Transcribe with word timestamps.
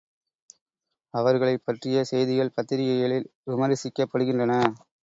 அவர்களைப் 1.13 1.65
பற்றிய 1.65 2.03
செய்திகள் 2.03 2.53
பத்திரிகைகளில் 2.53 3.31
விமரிசிக்கப்படுகின்றன. 3.47 4.53